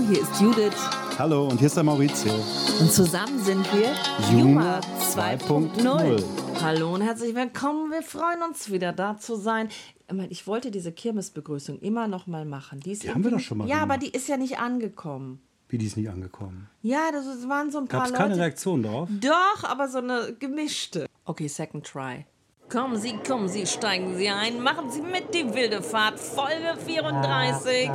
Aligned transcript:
Hallo, 0.00 0.08
hier 0.08 0.22
ist 0.22 0.40
Judith. 0.40 0.76
Hallo, 1.18 1.48
und 1.48 1.58
hier 1.58 1.66
ist 1.66 1.76
der 1.76 1.82
Maurizio. 1.84 2.32
Und 2.80 2.90
zusammen 2.90 3.38
sind 3.44 3.66
wir 3.74 3.92
Juma 4.32 4.80
2.0. 5.14 6.24
Hallo 6.62 6.94
und 6.94 7.02
herzlich 7.02 7.34
willkommen. 7.34 7.90
Wir 7.92 8.00
freuen 8.02 8.42
uns 8.42 8.70
wieder 8.72 8.94
da 8.94 9.18
zu 9.18 9.36
sein. 9.36 9.68
Ich 10.30 10.46
wollte 10.46 10.70
diese 10.70 10.90
Kirmesbegrüßung 10.90 11.80
immer 11.80 12.08
noch 12.08 12.26
mal 12.26 12.46
machen. 12.46 12.80
Die, 12.80 12.98
die 12.98 13.10
haben 13.10 13.22
wir 13.24 13.30
doch 13.30 13.40
schon 13.40 13.58
mal 13.58 13.68
Ja, 13.68 13.80
gemacht. 13.80 13.90
aber 13.90 13.98
die 13.98 14.08
ist 14.08 14.26
ja 14.26 14.38
nicht 14.38 14.58
angekommen. 14.58 15.42
Wie 15.68 15.76
die 15.76 15.84
ist 15.86 15.98
nicht 15.98 16.08
angekommen? 16.08 16.70
Ja, 16.80 17.10
das 17.12 17.26
waren 17.46 17.70
so 17.70 17.78
ein 17.78 17.86
paar 17.86 18.00
Gab's 18.00 18.10
Leute. 18.12 18.18
Gab 18.22 18.26
es 18.30 18.32
keine 18.36 18.42
Reaktion 18.42 18.82
darauf? 18.82 19.08
Doch, 19.20 19.64
aber 19.64 19.88
so 19.88 19.98
eine 19.98 20.34
gemischte. 20.38 21.06
Okay, 21.26 21.46
second 21.48 21.84
try. 21.86 22.24
Kommen 22.70 22.96
Sie, 23.00 23.14
kommen 23.26 23.48
Sie, 23.48 23.66
steigen 23.66 24.16
Sie 24.16 24.28
ein, 24.28 24.62
machen 24.62 24.92
Sie 24.92 25.02
mit 25.02 25.34
die 25.34 25.52
wilde 25.52 25.82
Fahrt, 25.82 26.20
Folge 26.20 26.76
34. 26.86 27.90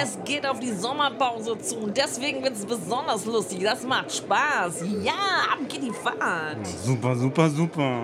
Es 0.00 0.16
geht 0.24 0.46
auf 0.46 0.60
die 0.60 0.70
Sommerpause 0.70 1.58
zu 1.58 1.78
und 1.78 1.96
deswegen 1.96 2.40
wird 2.44 2.54
es 2.54 2.64
besonders 2.64 3.26
lustig. 3.26 3.64
Das 3.64 3.82
macht 3.82 4.14
Spaß. 4.14 4.84
Ja, 5.02 5.12
ab 5.52 5.58
geht 5.68 5.82
die 5.82 5.90
Fahrt. 5.90 6.64
Super, 6.84 7.16
super, 7.16 7.50
super. 7.50 7.98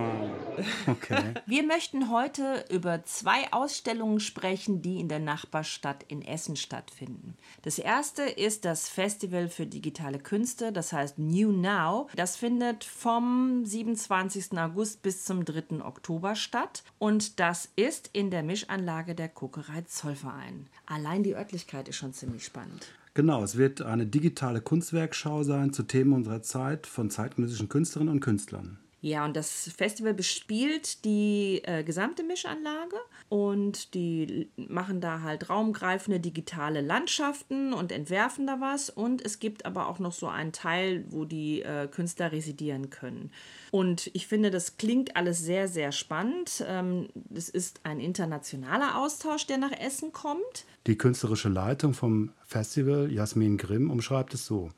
Okay. 0.86 1.34
Wir 1.46 1.64
möchten 1.64 2.10
heute 2.10 2.64
über 2.70 3.04
zwei 3.04 3.52
Ausstellungen 3.52 4.20
sprechen, 4.20 4.80
die 4.80 5.00
in 5.00 5.08
der 5.08 5.18
Nachbarstadt 5.18 6.04
in 6.08 6.22
Essen 6.22 6.56
stattfinden. 6.56 7.36
Das 7.62 7.78
erste 7.78 8.22
ist 8.22 8.64
das 8.64 8.88
Festival 8.88 9.48
für 9.48 9.66
digitale 9.66 10.18
Künste, 10.18 10.72
das 10.72 10.92
heißt 10.92 11.18
New 11.18 11.52
Now. 11.52 12.08
Das 12.16 12.36
findet 12.36 12.84
vom 12.84 13.64
27. 13.64 14.58
August 14.58 15.02
bis 15.02 15.24
zum 15.24 15.44
3. 15.44 15.84
Oktober 15.84 16.34
statt 16.34 16.82
und 16.98 17.38
das 17.38 17.68
ist 17.76 18.10
in 18.12 18.30
der 18.30 18.42
Mischanlage 18.42 19.14
der 19.14 19.28
Kokerei 19.28 19.82
Zollverein. 19.82 20.66
Allein 20.86 21.22
die 21.22 21.34
Örtlichkeit 21.34 21.88
ist 21.88 21.96
schon 21.96 22.12
ziemlich 22.12 22.44
spannend. 22.44 22.86
Genau, 23.14 23.42
es 23.42 23.56
wird 23.56 23.82
eine 23.82 24.06
digitale 24.06 24.60
Kunstwerkschau 24.60 25.42
sein 25.42 25.72
zu 25.72 25.82
Themen 25.82 26.12
unserer 26.12 26.40
Zeit 26.42 26.86
von 26.86 27.10
zeitgenössischen 27.10 27.68
Künstlerinnen 27.68 28.14
und 28.14 28.20
Künstlern. 28.20 28.78
Ja, 29.00 29.24
und 29.24 29.36
das 29.36 29.70
Festival 29.76 30.12
bespielt 30.12 31.04
die 31.04 31.60
äh, 31.64 31.84
gesamte 31.84 32.24
Mischanlage 32.24 32.96
und 33.28 33.94
die 33.94 34.48
machen 34.56 35.00
da 35.00 35.20
halt 35.22 35.50
raumgreifende 35.50 36.18
digitale 36.18 36.80
Landschaften 36.80 37.72
und 37.72 37.92
entwerfen 37.92 38.48
da 38.48 38.60
was. 38.60 38.90
Und 38.90 39.24
es 39.24 39.38
gibt 39.38 39.66
aber 39.66 39.88
auch 39.88 40.00
noch 40.00 40.12
so 40.12 40.26
einen 40.26 40.50
Teil, 40.50 41.04
wo 41.10 41.24
die 41.24 41.62
äh, 41.62 41.86
Künstler 41.86 42.32
residieren 42.32 42.90
können. 42.90 43.30
Und 43.70 44.10
ich 44.14 44.26
finde, 44.26 44.50
das 44.50 44.78
klingt 44.78 45.14
alles 45.14 45.38
sehr, 45.38 45.68
sehr 45.68 45.92
spannend. 45.92 46.64
Ähm, 46.66 47.08
es 47.32 47.48
ist 47.48 47.80
ein 47.84 48.00
internationaler 48.00 48.98
Austausch, 48.98 49.46
der 49.46 49.58
nach 49.58 49.72
Essen 49.78 50.12
kommt. 50.12 50.64
Die 50.88 50.98
künstlerische 50.98 51.50
Leitung 51.50 51.94
vom 51.94 52.32
Festival, 52.44 53.12
Jasmin 53.12 53.58
Grimm, 53.58 53.90
umschreibt 53.90 54.34
es 54.34 54.44
so. 54.44 54.70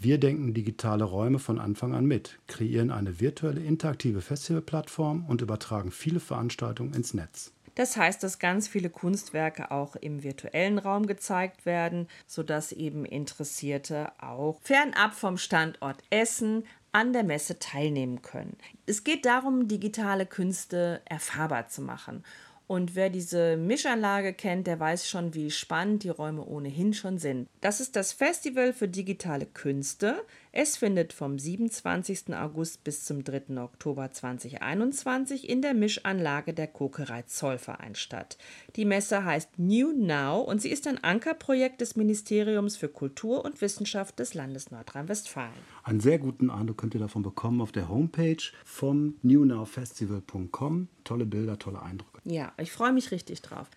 Wir 0.00 0.18
denken 0.18 0.54
digitale 0.54 1.02
Räume 1.02 1.40
von 1.40 1.58
Anfang 1.58 1.92
an 1.92 2.06
mit, 2.06 2.38
kreieren 2.46 2.92
eine 2.92 3.18
virtuelle 3.18 3.60
interaktive 3.60 4.20
Festivalplattform 4.20 5.26
und 5.26 5.42
übertragen 5.42 5.90
viele 5.90 6.20
Veranstaltungen 6.20 6.94
ins 6.94 7.14
Netz. 7.14 7.52
Das 7.74 7.96
heißt, 7.96 8.22
dass 8.22 8.38
ganz 8.38 8.68
viele 8.68 8.90
Kunstwerke 8.90 9.72
auch 9.72 9.96
im 9.96 10.22
virtuellen 10.22 10.78
Raum 10.78 11.06
gezeigt 11.06 11.66
werden, 11.66 12.06
sodass 12.28 12.70
eben 12.70 13.04
Interessierte 13.04 14.12
auch 14.20 14.60
fernab 14.62 15.14
vom 15.14 15.36
Standort 15.36 16.02
Essen 16.10 16.64
an 16.92 17.12
der 17.12 17.24
Messe 17.24 17.58
teilnehmen 17.58 18.22
können. 18.22 18.56
Es 18.86 19.02
geht 19.02 19.26
darum, 19.26 19.66
digitale 19.66 20.26
Künste 20.26 21.02
erfahrbar 21.06 21.68
zu 21.68 21.82
machen. 21.82 22.22
Und 22.68 22.94
wer 22.94 23.08
diese 23.08 23.56
Mischanlage 23.56 24.34
kennt, 24.34 24.66
der 24.66 24.78
weiß 24.78 25.08
schon, 25.08 25.32
wie 25.34 25.50
spannend 25.50 26.02
die 26.02 26.10
Räume 26.10 26.44
ohnehin 26.44 26.92
schon 26.92 27.18
sind. 27.18 27.48
Das 27.62 27.80
ist 27.80 27.96
das 27.96 28.12
Festival 28.12 28.74
für 28.74 28.88
digitale 28.88 29.46
Künste. 29.46 30.22
Es 30.60 30.76
findet 30.76 31.12
vom 31.12 31.38
27. 31.38 32.34
August 32.34 32.82
bis 32.82 33.04
zum 33.04 33.22
3. 33.22 33.62
Oktober 33.62 34.10
2021 34.10 35.48
in 35.48 35.62
der 35.62 35.72
Mischanlage 35.72 36.52
der 36.52 36.66
Kokerei 36.66 37.22
Zollverein 37.22 37.94
statt. 37.94 38.38
Die 38.74 38.84
Messe 38.84 39.24
heißt 39.24 39.56
New 39.56 39.92
Now 39.92 40.40
und 40.40 40.60
sie 40.60 40.70
ist 40.70 40.88
ein 40.88 40.98
Ankerprojekt 41.04 41.80
des 41.80 41.94
Ministeriums 41.94 42.76
für 42.76 42.88
Kultur 42.88 43.44
und 43.44 43.60
Wissenschaft 43.60 44.18
des 44.18 44.34
Landes 44.34 44.72
Nordrhein-Westfalen. 44.72 45.52
Einen 45.84 46.00
sehr 46.00 46.18
guten 46.18 46.50
Eindruck 46.50 46.78
könnt 46.78 46.94
ihr 46.94 47.00
davon 47.00 47.22
bekommen 47.22 47.60
auf 47.60 47.70
der 47.70 47.88
Homepage 47.88 48.42
vom 48.64 49.14
newnowfestival.com. 49.22 50.88
Tolle 51.04 51.26
Bilder, 51.26 51.60
tolle 51.60 51.82
Eindrücke. 51.82 52.20
Ja, 52.24 52.52
ich 52.56 52.72
freue 52.72 52.92
mich 52.92 53.12
richtig 53.12 53.42
drauf. 53.42 53.70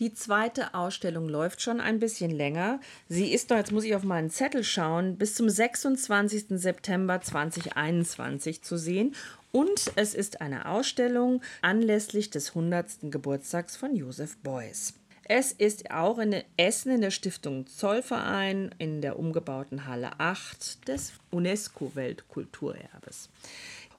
Die 0.00 0.12
zweite 0.12 0.74
Ausstellung 0.74 1.28
läuft 1.28 1.62
schon 1.62 1.80
ein 1.80 2.00
bisschen 2.00 2.32
länger. 2.32 2.80
Sie 3.08 3.32
ist 3.32 3.50
doch, 3.50 3.56
jetzt 3.56 3.70
muss 3.70 3.84
ich 3.84 3.94
auf 3.94 4.02
meinen 4.02 4.28
Zettel 4.28 4.64
schauen, 4.64 5.16
bis 5.16 5.36
zum 5.36 5.48
26. 5.48 6.46
September 6.48 7.20
2021 7.20 8.62
zu 8.62 8.76
sehen. 8.76 9.14
Und 9.52 9.92
es 9.94 10.14
ist 10.14 10.40
eine 10.40 10.68
Ausstellung 10.68 11.42
anlässlich 11.62 12.30
des 12.30 12.48
100. 12.48 13.12
Geburtstags 13.12 13.76
von 13.76 13.94
Josef 13.94 14.36
Beuys. 14.38 14.94
Es 15.26 15.52
ist 15.52 15.92
auch 15.92 16.18
in 16.18 16.42
Essen 16.56 16.90
in 16.90 17.00
der 17.00 17.12
Stiftung 17.12 17.68
Zollverein 17.68 18.74
in 18.78 19.00
der 19.00 19.16
umgebauten 19.16 19.86
Halle 19.86 20.18
8 20.18 20.88
des 20.88 21.12
UNESCO-Weltkulturerbes. 21.30 23.30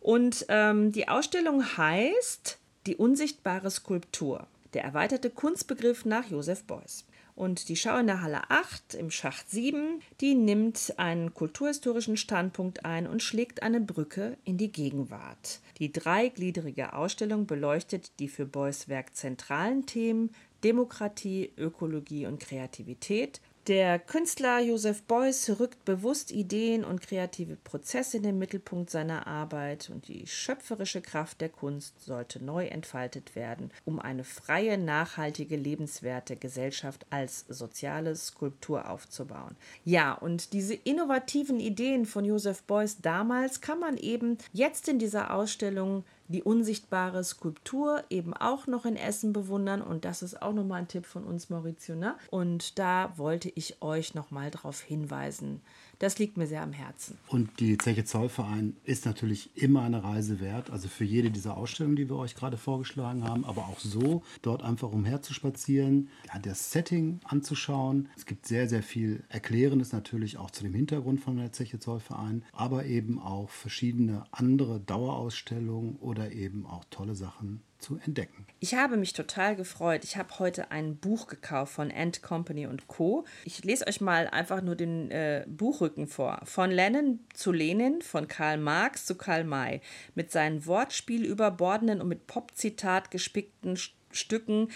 Und 0.02 0.46
ähm, 0.50 0.92
die 0.92 1.08
Ausstellung 1.08 1.78
heißt 1.78 2.58
die 2.86 2.98
unsichtbare 2.98 3.72
Skulptur, 3.72 4.46
der 4.76 4.84
erweiterte 4.84 5.30
Kunstbegriff 5.32 6.06
nach 6.06 6.30
Josef 6.30 6.64
Beuys. 6.66 7.06
Und 7.36 7.68
die 7.68 7.76
Schau 7.76 7.98
in 7.98 8.08
der 8.08 8.22
Halle 8.22 8.50
8 8.50 8.94
im 8.94 9.12
Schacht 9.12 9.50
7, 9.50 10.02
die 10.22 10.36
nimmt 10.36 10.94
einen 10.98 11.34
kulturhistorischen 11.34 12.16
Standpunkt 12.16 12.86
ein 12.86 13.08
und 13.08 13.24
schlägt 13.24 13.64
eine 13.64 13.82
Brücke 13.82 14.38
in 14.46 14.58
die 14.58 14.72
Gegenwart. 14.72 15.60
Die 15.80 15.92
dreigliedrige 15.92 16.94
Ausstellung 16.94 17.46
beleuchtet 17.46 18.20
die 18.20 18.30
für 18.30 18.46
Beuys 18.46 18.88
Werk 18.88 19.16
zentralen 19.16 19.86
Themen 19.86 20.30
Demokratie, 20.64 21.52
Ökologie 21.58 22.26
und 22.26 22.40
Kreativität 22.40 23.42
der 23.68 23.98
Künstler 23.98 24.60
Josef 24.60 25.04
Beuys 25.04 25.50
rückt 25.60 25.86
bewusst 25.86 26.32
Ideen 26.32 26.84
und 26.84 27.02
kreative 27.02 27.56
Prozesse 27.56 28.18
in 28.18 28.24
den 28.24 28.38
Mittelpunkt 28.38 28.90
seiner 28.90 29.26
Arbeit 29.26 29.90
und 29.90 30.08
die 30.08 30.28
schöpferische 30.28 31.02
Kraft 31.02 31.42
der 31.42 31.50
Kunst 31.50 32.00
sollte 32.02 32.44
neu 32.44 32.68
entfaltet 32.68 33.36
werden, 33.36 33.72
um 33.84 34.00
eine 34.00 34.24
freie, 34.24 34.78
nachhaltige, 34.78 35.56
lebenswerte 35.56 36.36
Gesellschaft 36.36 37.06
als 37.10 37.46
soziale 37.50 38.16
Skulptur 38.16 38.90
aufzubauen. 38.90 39.56
Ja, 39.84 40.14
und 40.14 40.54
diese 40.54 40.76
innovativen 40.76 41.60
Ideen 41.60 42.06
von 42.06 42.24
Josef 42.24 42.64
Beuys 42.64 43.02
damals 43.02 43.62
kann 43.62 43.80
man 43.80 43.98
eben 43.98 44.38
jetzt 44.54 44.88
in 44.88 45.00
dieser 45.00 45.34
Ausstellung 45.34 46.04
die 46.28 46.44
unsichtbare 46.44 47.24
Skulptur 47.24 48.04
eben 48.10 48.34
auch 48.34 48.68
noch 48.68 48.86
in 48.86 48.96
Essen 48.96 49.34
bewundern. 49.34 49.82
Und 49.82 50.06
das 50.06 50.24
ist 50.24 50.42
auch 50.42 50.54
nochmal 50.54 50.82
ein 50.82 50.88
Tipp 50.88 51.06
von 51.06 51.24
uns, 51.24 51.50
Maurizio. 51.50 51.96
Ne? 51.96 52.16
Und 52.32 52.80
da 52.80 53.14
wollte 53.18 53.52
ich 53.54 53.82
euch 53.82 54.16
nochmal 54.16 54.52
darauf 54.52 54.82
hinweisen. 54.82 55.62
Das 56.00 56.20
liegt 56.20 56.38
mir 56.38 56.48
sehr 56.48 56.62
am 56.62 56.74
Herzen. 56.74 57.18
Und 57.28 57.60
die 57.60 57.78
Zeche 57.78 58.06
Zollverein 58.06 58.76
ist 58.84 59.06
natürlich 59.06 59.50
immer 59.56 59.82
eine 59.82 60.04
Reise 60.04 60.40
wert. 60.40 60.70
Also 60.70 60.88
für 60.88 61.04
jede 61.04 61.32
dieser 61.32 61.58
Ausstellungen, 61.58 61.96
die 61.96 62.10
wir 62.10 62.18
euch 62.18 62.36
gerade 62.36 62.58
vorgeschlagen 62.58 63.24
haben, 63.24 63.46
aber 63.46 63.66
auch 63.66 63.80
so, 63.80 64.24
dort 64.42 64.64
einfach 64.64 64.92
umherzuspazieren, 64.92 66.10
ja, 66.28 66.40
das 66.40 66.72
Setting 66.72 67.20
anzuschauen. 67.24 68.10
Es 68.18 68.26
gibt 68.26 68.46
sehr, 68.46 68.68
sehr 68.68 68.84
viel 68.84 69.24
Erklärendes 69.30 69.92
natürlich 69.92 70.38
auch 70.38 70.52
zu 70.52 70.64
dem 70.64 70.74
Hintergrund 70.74 71.22
von 71.22 71.38
der 71.38 71.52
Zeche 71.52 71.80
Zollverein, 71.80 72.44
aber 72.52 72.86
eben 72.86 73.20
auch 73.20 73.50
verschiedene 73.50 74.26
andere 74.32 74.80
Dauerausstellungen 74.80 75.98
oder 75.98 76.32
eben 76.32 76.66
auch 76.66 76.86
tolle 76.90 77.16
Sachen 77.16 77.62
zu 77.86 78.00
entdecken. 78.04 78.48
Ich 78.60 78.74
habe 78.74 78.98
mich 78.98 79.14
total 79.14 79.56
gefreut. 79.56 80.04
Ich 80.04 80.18
habe 80.18 80.40
heute 80.40 80.72
ein 80.72 80.98
Buch 80.98 81.28
gekauft 81.28 81.74
von 81.74 81.92
Ant 81.92 82.24
Company 82.24 82.66
und 82.66 82.88
Co. 82.88 83.26
Ich 83.44 83.64
lese 83.64 83.86
euch 83.86 84.02
mal 84.02 84.28
einfach 84.28 84.62
nur 84.62 84.76
den 84.76 85.12
äh, 85.12 85.46
Buchrücken 85.48 86.08
vor. 86.08 86.42
Von 86.46 86.72
Lenin 86.72 87.20
zu 87.34 87.52
Lenin, 87.52 88.02
von 88.02 88.28
Karl 88.28 88.58
Marx 88.58 89.06
zu 89.06 89.16
Karl 89.16 89.44
May. 89.44 89.82
Mit 90.16 90.32
seinen 90.32 90.66
Wortspiel 90.66 91.26
überbordenden 91.26 92.02
und 92.02 92.08
mit 92.08 92.26
Pop-Zitat 92.26 93.12
gespickten 93.12 93.78
Stücken 94.12 94.70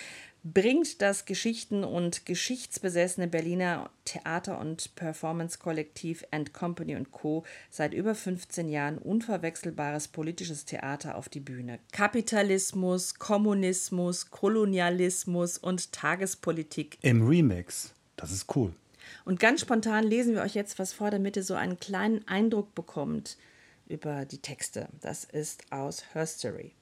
bringt 0.43 1.01
das 1.01 1.25
Geschichten- 1.25 1.83
und 1.83 2.25
geschichtsbesessene 2.25 3.27
Berliner 3.27 3.89
Theater- 4.05 4.59
und 4.59 4.95
Performance-Kollektiv 4.95 6.25
And 6.31 6.53
Company 6.53 6.97
Co. 7.11 7.43
seit 7.69 7.93
über 7.93 8.15
15 8.15 8.69
Jahren 8.69 8.97
unverwechselbares 8.97 10.07
politisches 10.07 10.65
Theater 10.65 11.15
auf 11.15 11.29
die 11.29 11.41
Bühne. 11.41 11.79
Kapitalismus, 11.91 13.15
Kommunismus, 13.15 14.31
Kolonialismus 14.31 15.57
und 15.57 15.91
Tagespolitik. 15.91 16.97
Im 17.01 17.27
Remix. 17.27 17.93
Das 18.15 18.31
ist 18.31 18.55
cool. 18.55 18.73
Und 19.25 19.39
ganz 19.39 19.61
spontan 19.61 20.03
lesen 20.03 20.35
wir 20.35 20.41
euch 20.41 20.55
jetzt 20.55 20.79
was 20.79 20.93
vor, 20.93 21.11
damit 21.11 21.35
ihr 21.35 21.43
so 21.43 21.55
einen 21.55 21.79
kleinen 21.79 22.27
Eindruck 22.27 22.75
bekommt 22.75 23.37
über 23.87 24.25
die 24.25 24.37
Texte. 24.37 24.87
Das 25.01 25.23
ist 25.23 25.71
aus 25.71 26.03
Herstory. 26.13 26.73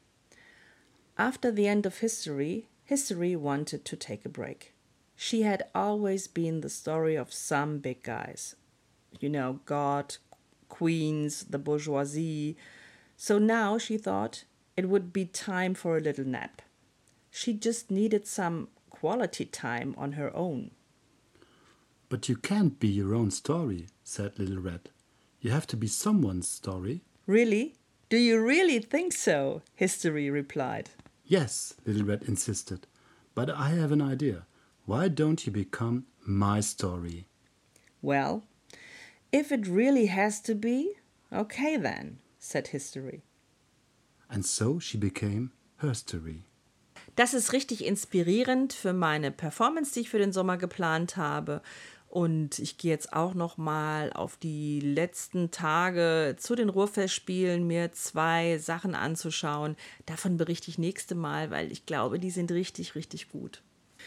After 1.16 1.54
the 1.54 1.66
end 1.66 1.88
of 1.88 1.98
history, 1.98 2.66
History 2.88 3.36
wanted 3.36 3.84
to 3.86 3.96
take 3.96 4.26
a 4.26 4.30
break. 4.30 4.74
she 5.20 5.42
had 5.42 5.64
always 5.74 6.28
been 6.28 6.62
the 6.62 6.70
story 6.70 7.16
of 7.16 7.34
some 7.34 7.80
big 7.80 8.04
guys. 8.04 8.56
You 9.20 9.30
know, 9.30 9.60
God, 9.66 10.16
queens, 10.70 11.46
the 11.50 11.58
bourgeoisie. 11.58 12.56
So 13.18 13.40
now 13.40 13.80
she 13.80 13.98
thought 13.98 14.44
it 14.78 14.88
would 14.88 15.12
be 15.12 15.26
time 15.26 15.74
for 15.74 15.98
a 15.98 16.02
little 16.02 16.24
nap. 16.26 16.62
She 17.32 17.54
just 17.54 17.90
needed 17.90 18.28
some 18.28 18.68
quality 18.92 19.46
time 19.46 19.96
on 19.98 20.14
her 20.14 20.34
own. 20.36 20.72
But 22.10 22.30
you 22.30 22.36
can't 22.38 22.80
be 22.80 22.88
your 22.88 23.16
own 23.16 23.32
story, 23.32 23.88
said 24.04 24.38
Little 24.38 24.60
Red. 24.62 24.92
You 25.42 25.50
have 25.52 25.68
to 25.68 25.76
be 25.78 25.88
someone's 25.88 26.48
story. 26.48 27.02
Really? 27.26 27.76
Do 28.10 28.18
you 28.18 28.40
really 28.40 28.80
think 28.80 29.14
so? 29.14 29.62
History 29.76 30.30
replied. 30.30 30.92
Yes, 31.28 31.74
Little 31.86 32.06
Red 32.06 32.24
insisted. 32.24 32.88
But 33.36 33.50
I 33.50 33.70
have 33.70 33.92
an 33.92 34.02
idea. 34.02 34.46
Why 34.86 35.10
don't 35.10 35.46
you 35.46 35.52
become 35.52 36.06
my 36.26 36.62
story? 36.62 37.28
Well, 38.02 38.44
if 39.34 39.52
it 39.52 39.68
really 39.68 40.06
has 40.06 40.40
to 40.44 40.56
be, 40.56 40.94
okay 41.32 41.76
then, 41.76 42.20
said 42.40 42.68
History. 42.68 43.24
And 44.30 44.46
so 44.46 44.80
she 44.80 44.98
became 44.98 45.52
her 45.78 45.94
story. 45.94 46.46
Das 47.18 47.34
ist 47.34 47.52
richtig 47.52 47.84
inspirierend 47.84 48.74
für 48.74 48.94
meine 48.94 49.32
Performance, 49.32 49.94
die 49.94 50.02
ich 50.02 50.10
für 50.10 50.20
den 50.20 50.32
Sommer 50.32 50.58
geplant 50.58 51.18
habe. 51.18 51.62
Und 52.10 52.60
ich 52.60 52.78
gehe 52.78 52.92
jetzt 52.92 53.14
auch 53.14 53.34
noch 53.34 53.58
mal 53.58 54.14
auf 54.14 54.38
die 54.38 54.80
letzten 54.80 55.52
Tage 55.52 56.36
zu 56.40 56.56
den 56.56 56.70
Ruhrfestspielen, 56.70 57.68
mir 57.68 57.92
zwei 57.92 58.58
Sachen 58.58 58.96
anzuschauen. 58.96 59.76
Davon 60.06 60.38
berichte 60.38 60.70
ich 60.70 60.78
nächste 60.78 61.16
Mal, 61.16 61.52
weil 61.52 61.72
ich 61.72 61.86
glaube, 61.86 62.20
die 62.20 62.32
sind 62.32 62.52
richtig, 62.52 62.96
richtig 62.96 63.30
gut. 63.30 63.62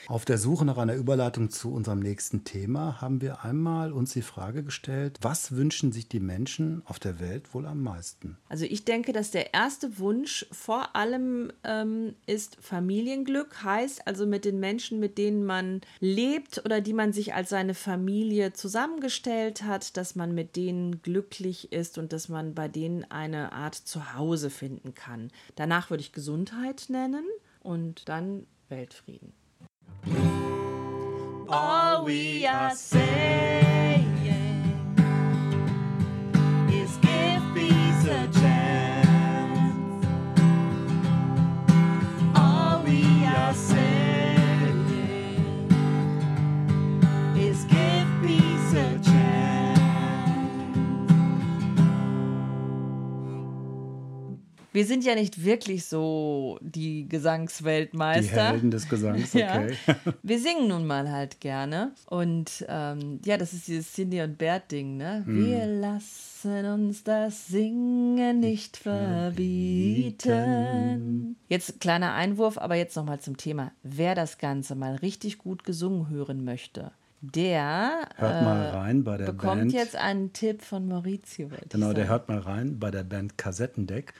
Auf 0.06 0.24
der 0.24 0.38
Suche 0.38 0.64
nach 0.64 0.78
einer 0.78 0.94
Überleitung 0.94 1.50
zu 1.50 1.72
unserem 1.72 2.00
nächsten 2.00 2.44
Thema 2.44 3.00
haben 3.00 3.20
wir 3.20 3.44
einmal 3.44 3.92
uns 3.92 4.12
die 4.12 4.22
Frage 4.22 4.62
gestellt, 4.62 5.18
was 5.20 5.52
wünschen 5.52 5.92
sich 5.92 6.08
die 6.08 6.20
Menschen 6.20 6.82
auf 6.86 6.98
der 6.98 7.20
Welt 7.20 7.54
wohl 7.54 7.66
am 7.66 7.82
meisten? 7.82 8.36
Also 8.48 8.64
ich 8.64 8.84
denke, 8.84 9.12
dass 9.12 9.30
der 9.30 9.54
erste 9.54 9.98
Wunsch 9.98 10.46
vor 10.50 10.96
allem 10.96 11.52
ähm, 11.64 12.14
ist 12.26 12.56
Familienglück, 12.60 13.62
heißt 13.62 14.06
also 14.06 14.26
mit 14.26 14.44
den 14.44 14.60
Menschen, 14.60 15.00
mit 15.00 15.18
denen 15.18 15.44
man 15.44 15.80
lebt 16.00 16.64
oder 16.64 16.80
die 16.80 16.92
man 16.92 17.12
sich 17.12 17.34
als 17.34 17.50
seine 17.50 17.74
Familie 17.74 18.52
zusammengestellt 18.52 19.62
hat, 19.62 19.96
dass 19.96 20.14
man 20.14 20.34
mit 20.34 20.56
denen 20.56 21.02
glücklich 21.02 21.72
ist 21.72 21.98
und 21.98 22.12
dass 22.12 22.28
man 22.28 22.54
bei 22.54 22.68
denen 22.68 23.04
eine 23.10 23.52
Art 23.52 23.74
Zuhause 23.74 24.50
finden 24.50 24.94
kann. 24.94 25.30
Danach 25.56 25.90
würde 25.90 26.02
ich 26.02 26.12
Gesundheit 26.12 26.86
nennen 26.88 27.24
und 27.60 28.08
dann 28.08 28.46
Weltfrieden. 28.68 29.32
All 31.52 32.04
we 32.04 32.46
are 32.46 32.76
saying 32.76 33.69
Wir 54.80 54.86
sind 54.86 55.04
ja 55.04 55.14
nicht 55.14 55.44
wirklich 55.44 55.84
so 55.84 56.58
die 56.62 57.06
Gesangsweltmeister. 57.06 58.22
Die 58.32 58.40
Helden 58.52 58.70
des 58.70 58.88
Gesangs, 58.88 59.32
Ja. 59.34 59.58
okay. 59.60 59.74
Wir 60.22 60.38
singen 60.38 60.68
nun 60.68 60.86
mal 60.86 61.10
halt 61.12 61.38
gerne. 61.42 61.92
Und 62.06 62.64
ähm, 62.66 63.20
ja, 63.26 63.36
das 63.36 63.52
ist 63.52 63.68
dieses 63.68 63.92
Cindy 63.92 64.22
und 64.22 64.38
Bert-Ding, 64.38 64.96
ne? 64.96 65.22
Wir 65.26 65.66
lassen 65.66 66.64
uns 66.64 67.04
das 67.04 67.48
Singen 67.48 68.40
nicht 68.40 68.78
verbieten. 70.24 71.36
Jetzt 71.48 71.78
kleiner 71.80 72.14
Einwurf, 72.14 72.56
aber 72.56 72.74
jetzt 72.76 72.96
nochmal 72.96 73.20
zum 73.20 73.36
Thema. 73.36 73.72
Wer 73.82 74.14
das 74.14 74.38
Ganze 74.38 74.74
mal 74.76 74.94
richtig 74.94 75.36
gut 75.36 75.64
gesungen 75.64 76.08
hören 76.08 76.42
möchte, 76.42 76.90
der 77.20 78.08
Hört 78.16 78.42
mal 78.44 78.68
rein 78.70 79.04
bei 79.04 79.18
der 79.18 79.28
Äh, 79.28 79.32
bekommt 79.32 79.60
Band. 79.60 79.72
jetzt 79.74 79.94
einen 79.96 80.32
Tipp 80.32 80.62
von 80.62 80.88
Maurizio. 80.88 81.50
Genau, 81.68 81.88
der 81.92 82.04
sagen. 82.06 82.08
hört 82.08 82.28
mal 82.30 82.38
rein 82.38 82.78
bei 82.78 82.90
der 82.90 83.04
Band 83.04 83.36
Kassettendeck. 83.36 84.14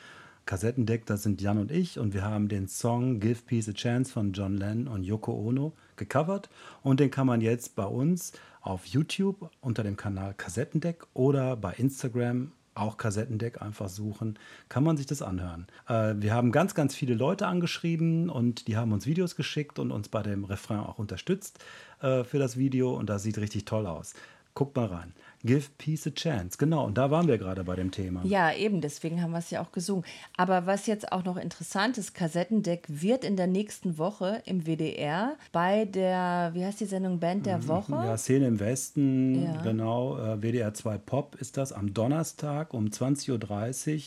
Kassettendeck, 0.47 1.07
das 1.07 1.23
sind 1.23 1.41
Jan 1.41 1.59
und 1.59 1.71
ich 1.71 1.99
und 1.99 2.15
wir 2.15 2.25
haben 2.25 2.49
den 2.49 2.69
Song 2.69 3.21
Give 3.21 3.41
Peace 3.43 3.69
a 3.69 3.73
Chance 3.73 4.13
von 4.13 4.33
John 4.33 4.57
Lennon 4.57 4.89
und 4.89 5.05
Yoko 5.05 5.33
Ono 5.33 5.73
gecovert 5.97 6.51
und 6.83 7.01
den 7.01 7.11
kann 7.11 7.27
man 7.27 7.41
jetzt 7.41 7.77
bei 7.77 7.85
uns 7.85 8.33
auf 8.61 8.87
YouTube 8.87 9.51
unter 9.61 9.83
dem 9.83 9.97
Kanal 9.97 10.35
Kassettendeck 10.35 11.07
oder 11.15 11.57
bei 11.57 11.73
Instagram 11.75 12.53
auch 12.75 12.97
Kassettendeck 12.97 13.61
einfach 13.63 13.89
suchen, 13.89 14.39
kann 14.69 14.85
man 14.85 14.97
sich 14.97 15.07
das 15.07 15.23
anhören. 15.23 15.67
Äh, 15.89 16.15
wir 16.19 16.35
haben 16.35 16.53
ganz, 16.53 16.75
ganz 16.75 16.95
viele 16.95 17.15
Leute 17.15 17.47
angeschrieben 17.47 18.31
und 18.31 18.69
die 18.69 18.77
haben 18.77 18.93
uns 18.93 19.07
Videos 19.07 19.37
geschickt 19.37 19.79
und 19.79 19.91
uns 19.91 20.09
bei 20.09 20.23
dem 20.23 20.45
Refrain 20.45 20.81
auch 20.81 20.99
unterstützt 20.99 21.63
äh, 22.01 22.25
für 22.25 22.39
das 22.39 22.57
Video 22.57 22.97
und 22.97 23.11
das 23.11 23.23
sieht 23.23 23.39
richtig 23.39 23.65
toll 23.65 23.87
aus. 23.87 24.15
Guckt 24.55 24.77
mal 24.77 24.87
rein. 24.87 25.15
Give 25.43 25.65
Peace 25.79 26.07
a 26.07 26.11
Chance. 26.11 26.59
Genau, 26.59 26.85
und 26.85 26.99
da 26.99 27.11
waren 27.11 27.27
wir 27.27 27.39
gerade 27.39 27.65
bei 27.65 27.75
dem 27.75 27.91
Thema. 27.91 28.21
Ja, 28.25 28.53
eben, 28.53 28.81
deswegen 28.81 29.23
haben 29.23 29.31
wir 29.31 29.39
es 29.39 29.51
ja 29.51 29.63
auch 29.63 29.73
gesungen. 29.73 30.05
Aber 30.37 30.67
was 30.67 30.87
jetzt 30.87 31.13
auch 31.13 31.25
noch 31.25 31.37
interessant 31.39 31.97
ist, 31.97 32.15
Kassettendeck 32.15 32.85
wird 32.89 33.25
in 33.25 33.37
der 33.37 33.47
nächsten 33.47 33.97
Woche 33.97 34.43
im 34.45 34.67
WDR 34.67 35.37
bei 35.53 35.87
der, 35.87 36.51
wie 36.53 36.65
heißt 36.65 36.81
die 36.81 36.85
Sendung, 36.85 37.21
Band 37.21 37.47
der 37.47 37.67
Woche? 37.69 37.93
Mhm. 37.95 38.05
Ja, 38.05 38.17
Szene 38.19 38.47
im 38.49 38.61
Westen, 38.61 39.43
Ja. 39.45 39.63
genau. 39.63 40.19
Äh, 40.19 40.43
WDR 40.43 40.75
2 40.75 40.99
Pop 40.99 41.37
ist 41.37 41.57
das 41.57 41.73
am 41.73 41.95
Donnerstag 41.95 42.75
um 42.75 42.87
20.30 42.89 43.33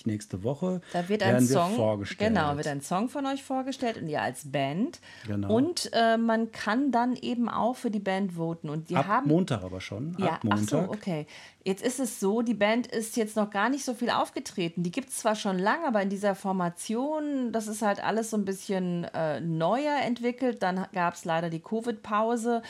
Uhr 0.06 0.12
nächste 0.12 0.44
Woche. 0.44 0.82
Da 0.94 1.10
wird 1.10 1.24
ein 1.24 1.34
werden 1.34 1.50
wir 1.50 1.56
Song, 1.56 1.76
vorgestellt. 1.76 2.30
genau, 2.34 2.58
wird 2.58 2.68
ein 2.68 2.82
Song 2.82 3.10
von 3.10 3.26
euch 3.26 3.44
vorgestellt 3.44 3.98
und 4.02 4.08
ihr 4.08 4.22
als 4.22 4.52
Band. 4.52 5.00
Genau. 5.28 5.54
Und 5.56 5.90
äh, 5.94 6.18
man 6.18 6.52
kann 6.52 6.92
dann 6.92 7.16
eben 7.16 7.50
auch 7.50 7.76
für 7.76 7.90
die 7.90 8.00
Band 8.00 8.34
voten. 8.34 8.70
Und 8.70 8.90
die 8.90 8.96
Ab 8.96 9.08
haben 9.08 9.28
Montag 9.30 9.64
aber 9.64 9.82
schon. 9.82 10.16
Ja, 10.20 10.34
ab 10.34 10.42
ach 10.50 10.58
so, 10.60 10.78
Montag. 10.78 11.23
Jetzt 11.64 11.84
ist 11.84 12.00
es 12.00 12.20
so, 12.20 12.42
die 12.42 12.54
Band 12.54 12.88
ist 12.88 13.16
jetzt 13.16 13.36
noch 13.36 13.50
gar 13.50 13.70
nicht 13.70 13.86
so 13.86 13.94
viel 13.94 14.10
aufgetreten. 14.10 14.84
Die 14.84 14.92
gibt 14.92 15.10
es 15.10 15.18
zwar 15.18 15.36
schon 15.36 15.58
lange, 15.58 15.88
aber 15.88 16.02
in 16.02 16.10
dieser 16.10 16.36
Formation, 16.36 17.52
das 17.52 17.68
ist 17.68 17.82
halt 17.82 18.04
alles 18.04 18.30
so 18.30 18.38
ein 18.38 18.46
bisschen 18.46 19.06
äh, 19.14 19.40
neuer 19.40 20.00
entwickelt. 20.04 20.62
Dann 20.62 20.86
gab 20.94 21.14
es 21.14 21.26
leider 21.26 21.50
die 21.50 21.62
Covid-Pause. 21.62 22.62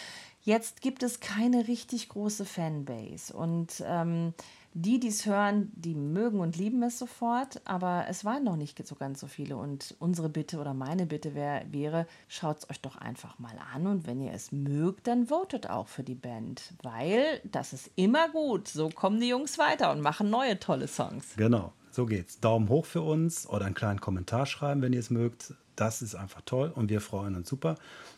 Jetzt 0.41 0.81
gibt 0.81 1.03
es 1.03 1.19
keine 1.19 1.67
richtig 1.67 2.09
große 2.09 2.45
Fanbase. 2.45 3.33
Und 3.33 3.83
ähm, 3.87 4.33
die, 4.73 4.99
die 4.99 5.09
es 5.09 5.25
hören, 5.25 5.71
die 5.75 5.93
mögen 5.93 6.39
und 6.39 6.57
lieben 6.57 6.81
es 6.83 6.97
sofort, 6.97 7.61
aber 7.65 8.05
es 8.09 8.25
waren 8.25 8.43
noch 8.43 8.55
nicht 8.55 8.85
so 8.85 8.95
ganz 8.95 9.19
so 9.19 9.27
viele. 9.27 9.55
Und 9.55 9.95
unsere 9.99 10.29
Bitte 10.29 10.59
oder 10.59 10.73
meine 10.73 11.05
Bitte 11.05 11.35
wär, 11.35 11.63
wäre, 11.71 12.07
schaut 12.27 12.59
es 12.59 12.69
euch 12.69 12.81
doch 12.81 12.97
einfach 12.97 13.37
mal 13.39 13.55
an 13.73 13.87
und 13.87 14.07
wenn 14.07 14.19
ihr 14.19 14.33
es 14.33 14.51
mögt, 14.51 15.07
dann 15.07 15.27
votet 15.27 15.69
auch 15.69 15.87
für 15.87 16.03
die 16.03 16.15
Band, 16.15 16.73
weil 16.81 17.41
das 17.43 17.73
ist 17.73 17.91
immer 17.95 18.29
gut. 18.29 18.67
So 18.67 18.89
kommen 18.89 19.19
die 19.19 19.29
Jungs 19.29 19.57
weiter 19.57 19.91
und 19.91 20.01
machen 20.01 20.29
neue 20.29 20.59
tolle 20.59 20.87
Songs. 20.87 21.35
Genau, 21.37 21.73
so 21.91 22.05
geht's. 22.05 22.39
Daumen 22.39 22.69
hoch 22.69 22.85
für 22.85 23.01
uns 23.01 23.47
oder 23.47 23.65
einen 23.65 23.75
kleinen 23.75 24.01
Kommentar 24.01 24.45
schreiben, 24.45 24.81
wenn 24.81 24.93
ihr 24.93 24.99
es 24.99 25.09
mögt. 25.09 25.53
Das 25.75 26.01
ist 26.01 26.15
einfach 26.15 26.41
toll 26.45 26.71
und 26.73 26.89
wir 26.89 27.01
freuen 27.01 27.35
uns 27.35 27.49
super. 27.49 27.75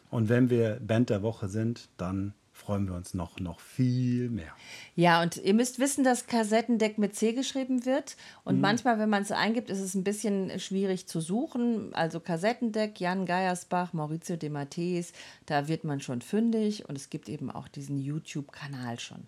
Und 0.10 0.30
wenn 0.30 0.50
wir 0.50 0.80
Band 0.80 1.10
der 1.10 1.22
Woche 1.24 1.50
sind, 1.50 1.90
dann 1.98 2.34
freuen 2.56 2.88
wir 2.88 2.96
uns 2.96 3.14
noch, 3.14 3.40
noch 3.40 3.60
viel 3.60 4.30
mehr. 4.30 4.56
Ja, 4.96 5.22
und 5.22 5.36
ihr 5.38 5.54
müsst 5.54 5.78
wissen, 5.78 6.06
dass 6.06 6.26
Kassettendeck 6.26 6.98
mit 6.98 7.14
C 7.14 7.34
geschrieben 7.34 7.86
wird. 7.86 8.16
Mhm. 8.16 8.42
Und 8.46 8.62
manchmal, 8.62 8.98
wenn 8.98 9.10
man 9.10 9.24
es 9.24 9.32
eingibt, 9.32 9.70
ist 9.70 9.82
es 9.82 9.94
ein 9.94 10.06
bisschen 10.06 10.58
schwierig 10.60 11.06
zu 11.06 11.20
suchen. 11.20 11.94
Also 11.94 12.22
Kassettendeck, 12.22 13.00
Jan 13.02 13.26
Geiersbach, 13.26 13.92
Maurizio 13.92 14.38
De 14.38 14.50
Matteis, 14.50 15.12
da 15.46 15.68
wird 15.68 15.84
man 15.84 16.00
schon 16.00 16.22
fündig. 16.22 16.88
Und 16.88 16.98
es 16.98 17.10
gibt 17.10 17.28
eben 17.28 17.52
auch 17.52 17.68
diesen 17.68 18.00
YouTube-Kanal 18.00 19.00
schon. 19.00 19.26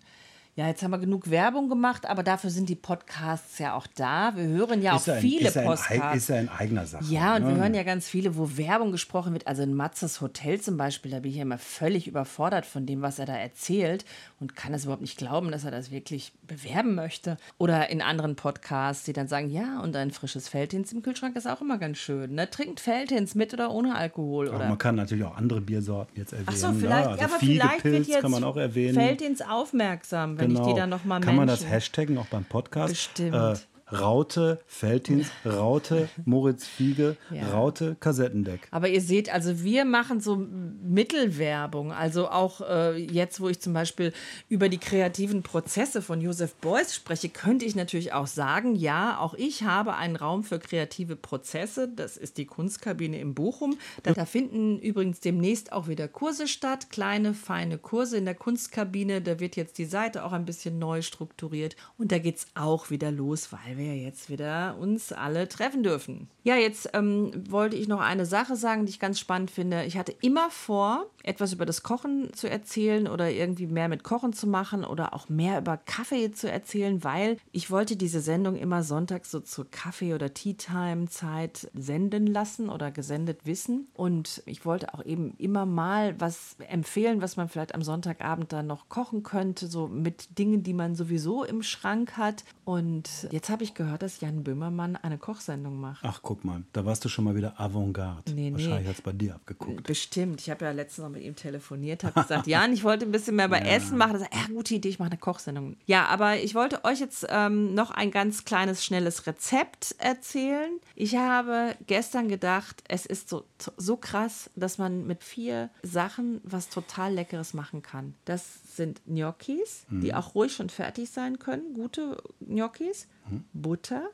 Ja, 0.58 0.66
jetzt 0.66 0.82
haben 0.82 0.90
wir 0.90 0.98
genug 0.98 1.30
Werbung 1.30 1.68
gemacht, 1.68 2.04
aber 2.04 2.24
dafür 2.24 2.50
sind 2.50 2.68
die 2.68 2.74
Podcasts 2.74 3.60
ja 3.60 3.74
auch 3.76 3.86
da. 3.94 4.32
Wir 4.34 4.48
hören 4.48 4.82
ja 4.82 4.94
auch 4.96 5.06
ein, 5.06 5.20
viele 5.20 5.46
ist 5.46 5.54
ja 5.54 5.62
ein, 5.62 5.68
Podcasts. 5.68 6.02
eig- 6.02 6.16
ist 6.16 6.28
ja 6.30 6.40
in 6.40 6.48
eigener 6.48 6.84
Sache. 6.84 7.04
Ja, 7.04 7.36
und 7.36 7.46
wir 7.46 7.52
ne? 7.54 7.60
hören 7.60 7.74
ja 7.74 7.84
ganz 7.84 8.08
viele, 8.08 8.36
wo 8.36 8.56
Werbung 8.56 8.90
gesprochen 8.90 9.34
wird. 9.34 9.46
Also 9.46 9.62
in 9.62 9.72
Matzes 9.72 10.20
Hotel 10.20 10.60
zum 10.60 10.76
Beispiel, 10.76 11.12
da 11.12 11.20
bin 11.20 11.30
ich 11.30 11.36
ja 11.36 11.42
immer 11.42 11.58
völlig 11.58 12.08
überfordert 12.08 12.66
von 12.66 12.86
dem, 12.86 13.02
was 13.02 13.20
er 13.20 13.26
da 13.26 13.36
erzählt 13.36 14.04
und 14.40 14.56
kann 14.56 14.74
es 14.74 14.82
überhaupt 14.82 15.02
nicht 15.02 15.16
glauben, 15.16 15.52
dass 15.52 15.62
er 15.62 15.70
das 15.70 15.92
wirklich 15.92 16.32
bewerben 16.48 16.96
möchte. 16.96 17.36
Oder 17.58 17.90
in 17.90 18.02
anderen 18.02 18.34
Podcasts, 18.34 19.04
die 19.04 19.12
dann 19.12 19.28
sagen, 19.28 19.50
ja, 19.50 19.78
und 19.80 19.94
ein 19.94 20.10
frisches 20.10 20.48
Feldhins 20.48 20.92
im 20.92 21.02
Kühlschrank 21.02 21.36
ist 21.36 21.46
auch 21.46 21.60
immer 21.60 21.78
ganz 21.78 21.98
schön. 21.98 22.34
Ne? 22.34 22.50
Trinkt 22.50 22.80
Feldhins 22.80 23.36
mit 23.36 23.54
oder 23.54 23.70
ohne 23.70 23.94
Alkohol. 23.94 24.48
Aber 24.48 24.56
Oder 24.56 24.68
man 24.70 24.78
kann 24.78 24.96
natürlich 24.96 25.22
auch 25.22 25.36
andere 25.36 25.60
Biersorten 25.60 26.16
jetzt 26.16 26.32
erwähnen. 26.32 26.48
Ach 26.50 26.56
so, 26.56 26.72
vielleicht, 26.72 27.04
ne? 27.04 27.10
also 27.10 27.20
ja, 27.20 27.26
aber 27.28 27.38
vielleicht 27.38 27.84
wird 27.84 28.06
jetzt 28.08 28.22
kann 28.22 28.32
man 28.32 28.42
auch 28.42 28.56
erwähnen. 28.56 28.94
Feldhins 28.94 29.40
aufmerksam, 29.40 30.36
wenn 30.36 30.47
ich 30.50 30.60
die 30.60 30.74
dann 30.74 30.90
nochmal 30.90 31.20
Kann 31.20 31.36
man 31.36 31.46
das 31.46 31.66
hashtaggen 31.66 32.18
auch 32.18 32.26
beim 32.26 32.44
Podcast? 32.44 32.92
Bestimmt. 32.92 33.34
Äh, 33.34 33.54
Raute, 33.92 34.60
Feldhins, 34.66 35.28
Raute, 35.44 36.08
Moritz 36.24 36.66
Fiege, 36.66 37.16
Ja. 37.30 37.48
Raute, 37.52 37.96
Kassettendeck. 38.00 38.68
Aber 38.70 38.88
ihr 38.88 39.00
seht, 39.00 39.32
also 39.32 39.62
wir 39.62 39.84
machen 39.84 40.20
so 40.20 40.36
Mittelwerbung. 40.36 41.92
Also 41.92 42.28
auch 42.28 42.60
äh, 42.60 42.96
jetzt, 42.96 43.40
wo 43.40 43.48
ich 43.48 43.60
zum 43.60 43.72
Beispiel 43.72 44.12
über 44.48 44.68
die 44.68 44.78
kreativen 44.78 45.42
Prozesse 45.42 46.02
von 46.02 46.20
Joseph 46.20 46.54
Beuys 46.56 46.94
spreche, 46.94 47.28
könnte 47.28 47.64
ich 47.64 47.74
natürlich 47.74 48.12
auch 48.12 48.26
sagen, 48.26 48.74
ja, 48.74 49.18
auch 49.18 49.34
ich 49.34 49.62
habe 49.62 49.94
einen 49.94 50.16
Raum 50.16 50.44
für 50.44 50.58
kreative 50.58 51.16
Prozesse. 51.16 51.88
Das 51.88 52.16
ist 52.16 52.36
die 52.36 52.46
Kunstkabine 52.46 53.18
in 53.20 53.34
Bochum. 53.34 53.78
Da, 54.02 54.12
da 54.12 54.24
finden 54.26 54.78
übrigens 54.78 55.20
demnächst 55.20 55.72
auch 55.72 55.88
wieder 55.88 56.08
Kurse 56.08 56.48
statt, 56.48 56.90
kleine, 56.90 57.32
feine 57.34 57.78
Kurse 57.78 58.16
in 58.18 58.24
der 58.24 58.34
Kunstkabine. 58.34 59.22
Da 59.22 59.40
wird 59.40 59.56
jetzt 59.56 59.78
die 59.78 59.84
Seite 59.86 60.24
auch 60.24 60.32
ein 60.32 60.44
bisschen 60.44 60.78
neu 60.78 61.02
strukturiert 61.02 61.76
und 61.96 62.12
da 62.12 62.18
geht 62.18 62.36
es 62.38 62.46
auch 62.54 62.90
wieder 62.90 63.10
los, 63.10 63.48
weil 63.52 63.77
wir 63.78 63.96
jetzt 63.96 64.28
wieder 64.28 64.76
uns 64.78 65.12
alle 65.12 65.48
treffen 65.48 65.82
dürfen. 65.82 66.28
Ja, 66.42 66.56
jetzt 66.56 66.90
ähm, 66.94 67.30
wollte 67.48 67.76
ich 67.76 67.88
noch 67.88 68.00
eine 68.00 68.26
Sache 68.26 68.56
sagen, 68.56 68.86
die 68.86 68.90
ich 68.90 69.00
ganz 69.00 69.18
spannend 69.18 69.50
finde. 69.50 69.84
Ich 69.84 69.96
hatte 69.96 70.14
immer 70.20 70.50
vor, 70.50 71.06
etwas 71.22 71.52
über 71.52 71.66
das 71.66 71.82
Kochen 71.82 72.32
zu 72.32 72.48
erzählen 72.48 73.06
oder 73.06 73.30
irgendwie 73.30 73.66
mehr 73.66 73.88
mit 73.88 74.02
Kochen 74.02 74.32
zu 74.32 74.46
machen 74.46 74.82
oder 74.84 75.12
auch 75.12 75.28
mehr 75.28 75.58
über 75.58 75.76
Kaffee 75.76 76.32
zu 76.32 76.50
erzählen, 76.50 77.04
weil 77.04 77.36
ich 77.52 77.70
wollte 77.70 77.96
diese 77.96 78.20
Sendung 78.20 78.56
immer 78.56 78.82
sonntags 78.82 79.30
so 79.30 79.40
zur 79.40 79.70
Kaffee- 79.70 80.14
oder 80.14 80.32
Tea-Time-Zeit 80.32 81.70
senden 81.74 82.26
lassen 82.26 82.70
oder 82.70 82.90
gesendet 82.90 83.44
wissen. 83.44 83.88
Und 83.92 84.42
ich 84.46 84.64
wollte 84.64 84.94
auch 84.94 85.04
eben 85.04 85.34
immer 85.36 85.66
mal 85.66 86.18
was 86.18 86.56
empfehlen, 86.68 87.20
was 87.20 87.36
man 87.36 87.48
vielleicht 87.48 87.74
am 87.74 87.82
Sonntagabend 87.82 88.52
dann 88.52 88.66
noch 88.66 88.88
kochen 88.88 89.22
könnte, 89.22 89.66
so 89.66 89.86
mit 89.86 90.38
Dingen, 90.38 90.62
die 90.62 90.74
man 90.74 90.94
sowieso 90.94 91.44
im 91.44 91.62
Schrank 91.62 92.16
hat. 92.16 92.44
Und 92.64 93.28
jetzt 93.30 93.50
habe 93.50 93.64
ich 93.64 93.67
gehört, 93.74 94.02
dass 94.02 94.20
Jan 94.20 94.44
Böhmermann 94.44 94.96
eine 94.96 95.18
Kochsendung 95.18 95.80
macht. 95.80 96.04
Ach, 96.04 96.20
guck 96.22 96.44
mal, 96.44 96.62
da 96.72 96.84
warst 96.84 97.04
du 97.04 97.08
schon 97.08 97.24
mal 97.24 97.34
wieder 97.34 97.60
Avantgarde. 97.60 98.32
Nee, 98.32 98.50
nee. 98.50 98.52
Wahrscheinlich 98.52 98.88
hat 98.88 98.96
es 98.96 99.02
bei 99.02 99.12
dir 99.12 99.34
abgeguckt. 99.34 99.84
Bestimmt. 99.84 100.40
Ich 100.40 100.50
habe 100.50 100.64
ja 100.64 100.72
letztens 100.72 101.04
noch 101.04 101.12
mit 101.12 101.22
ihm 101.22 101.36
telefoniert, 101.36 102.04
habe 102.04 102.20
gesagt, 102.22 102.46
Jan, 102.46 102.72
ich 102.72 102.84
wollte 102.84 103.04
ein 103.04 103.12
bisschen 103.12 103.36
mehr 103.36 103.48
bei 103.48 103.60
Essen 103.60 103.96
machen. 103.98 104.12
Er 104.14 104.18
sagt, 104.20 104.34
ja, 104.34 104.46
gute 104.54 104.74
Idee, 104.74 104.88
ich 104.88 104.98
mache 104.98 105.10
eine 105.10 105.18
Kochsendung. 105.18 105.76
Ja, 105.86 106.06
aber 106.06 106.36
ich 106.36 106.54
wollte 106.54 106.84
euch 106.84 107.00
jetzt 107.00 107.26
ähm, 107.28 107.74
noch 107.74 107.90
ein 107.90 108.10
ganz 108.10 108.44
kleines, 108.44 108.84
schnelles 108.84 109.26
Rezept 109.26 109.94
erzählen. 109.98 110.70
Ich 110.94 111.16
habe 111.16 111.76
gestern 111.86 112.28
gedacht, 112.28 112.82
es 112.88 113.06
ist 113.06 113.28
so, 113.28 113.44
so 113.76 113.96
krass, 113.96 114.50
dass 114.56 114.78
man 114.78 115.06
mit 115.06 115.24
vier 115.24 115.70
Sachen 115.82 116.40
was 116.44 116.68
total 116.68 117.14
Leckeres 117.14 117.54
machen 117.54 117.82
kann. 117.82 118.14
Das 118.24 118.76
sind 118.76 119.00
Gnocchis, 119.06 119.86
die 119.90 120.14
auch 120.14 120.34
ruhig 120.34 120.54
schon 120.54 120.70
fertig 120.70 121.10
sein 121.10 121.38
können, 121.38 121.74
gute 121.74 122.16
Gnocchis, 122.40 123.06
Butter, 123.52 124.08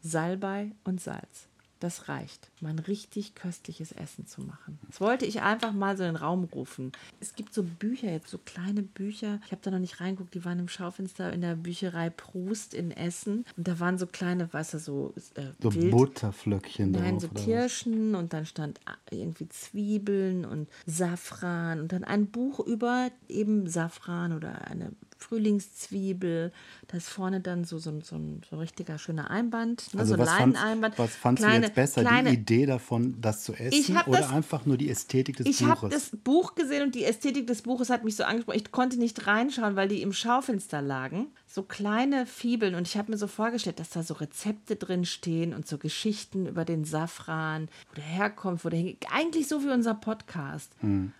Salbei 0.00 0.72
und 0.84 1.00
Salz. 1.00 1.48
Das 1.80 2.08
reicht, 2.08 2.50
um 2.62 2.68
ein 2.68 2.78
richtig 2.78 3.34
köstliches 3.34 3.92
Essen 3.92 4.26
zu 4.26 4.40
machen. 4.40 4.78
Das 4.86 5.02
wollte 5.02 5.26
ich 5.26 5.42
einfach 5.42 5.72
mal 5.72 5.98
so 5.98 6.04
in 6.04 6.10
den 6.10 6.16
Raum 6.16 6.44
rufen. 6.44 6.92
Es 7.20 7.34
gibt 7.34 7.52
so 7.52 7.62
Bücher, 7.62 8.10
jetzt 8.10 8.30
so 8.30 8.38
kleine 8.38 8.80
Bücher. 8.82 9.38
Ich 9.44 9.52
habe 9.52 9.60
da 9.60 9.70
noch 9.70 9.80
nicht 9.80 10.00
reinguckt, 10.00 10.32
die 10.32 10.46
waren 10.46 10.58
im 10.60 10.68
Schaufenster 10.68 11.30
in 11.30 11.42
der 11.42 11.56
Bücherei 11.56 12.08
Prust 12.08 12.72
in 12.72 12.90
Essen. 12.90 13.44
Und 13.58 13.68
da 13.68 13.80
waren 13.80 13.98
so 13.98 14.06
kleine, 14.06 14.50
weißt 14.50 14.74
du, 14.74 14.78
so, 14.78 15.14
äh, 15.34 15.48
So 15.60 15.74
Wild- 15.74 15.90
Butterflöckchen 15.90 16.92
Nein, 16.92 17.18
drauf. 17.18 17.30
so? 17.34 17.44
Kirschen 17.44 18.14
und 18.14 18.32
dann 18.32 18.46
stand 18.46 18.80
irgendwie 19.10 19.48
Zwiebeln 19.50 20.46
und 20.46 20.70
Safran 20.86 21.80
und 21.80 21.92
dann 21.92 22.04
ein 22.04 22.28
Buch 22.28 22.60
über 22.60 23.10
eben 23.28 23.68
Safran 23.68 24.32
oder 24.32 24.68
eine 24.68 24.92
Frühlingszwiebel. 25.18 26.52
Da 26.88 26.96
ist 26.96 27.08
vorne 27.08 27.40
dann 27.40 27.64
so, 27.64 27.78
so, 27.78 27.90
ein- 27.90 28.02
so, 28.02 28.16
ein, 28.16 28.42
so 28.48 28.56
ein 28.56 28.58
richtiger 28.60 28.98
schöner 28.98 29.30
Einband, 29.30 29.92
ne? 29.94 30.00
Also 30.00 30.14
so 30.16 30.20
ein 30.22 30.26
Leineneinband. 30.26 30.98
was 30.98 31.14
fandst 31.14 31.42
Kleine- 31.44 31.60
du 31.60 31.66
jetzt 31.66 31.74
besser? 31.74 32.00
kleine- 32.02 32.30
die 32.30 32.36
Idee 32.36 32.66
davon, 32.66 33.20
das 33.20 33.44
zu 33.44 33.52
essen 33.54 33.96
oder 34.06 34.18
das- 34.20 34.30
einfach 34.30 34.66
nur 34.66 34.76
die 34.76 34.90
Ästhetik 34.90 35.36
des 35.36 35.46
ich 35.46 35.62
habe 35.62 35.80
Buches? 35.88 36.10
das 36.10 36.20
Buch 36.20 36.54
gesehen 36.54 36.82
und 36.82 36.94
die 36.94 37.04
Ästhetik 37.04 37.46
des 37.46 37.62
Buches 37.62 37.90
hat 37.90 38.04
mich 38.04 38.16
so 38.16 38.24
angesprochen. 38.24 38.58
Ich 38.58 38.70
konnte 38.72 38.98
nicht 38.98 39.26
reinschauen, 39.26 39.76
weil 39.76 39.88
die 39.88 40.02
im 40.02 40.12
Schaufenster 40.12 40.82
lagen. 40.82 41.26
So 41.54 41.62
kleine 41.62 42.26
Fibeln. 42.26 42.74
Und 42.74 42.88
ich 42.88 42.96
habe 42.96 43.12
mir 43.12 43.16
so 43.16 43.28
vorgestellt, 43.28 43.78
dass 43.78 43.90
da 43.90 44.02
so 44.02 44.14
Rezepte 44.14 44.74
drin 44.74 45.04
stehen 45.04 45.54
und 45.54 45.68
so 45.68 45.78
Geschichten 45.78 46.46
über 46.46 46.64
den 46.64 46.84
Safran, 46.84 47.68
wo 47.88 47.94
der 47.94 48.02
herkommt, 48.02 48.64
wo 48.64 48.70
der 48.70 48.80
hingeht. 48.80 49.06
Eigentlich 49.12 49.46
so 49.46 49.62
wie 49.62 49.68
unser 49.68 49.94
Podcast. 49.94 50.72